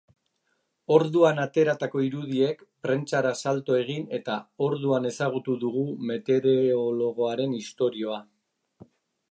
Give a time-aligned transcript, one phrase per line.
[0.93, 4.39] Orduan ateratako irudiek prentsara salto egin eta
[4.69, 8.21] orduan ezagutu dugu metereologoaren istorioa.